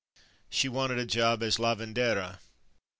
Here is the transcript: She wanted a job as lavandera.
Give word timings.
She 0.49 0.67
wanted 0.67 0.97
a 0.97 1.05
job 1.05 1.43
as 1.43 1.57
lavandera. 1.59 2.39